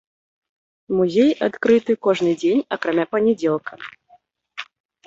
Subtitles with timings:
[0.99, 3.73] Музей адкрыты кожны дзень акрамя панядзелка.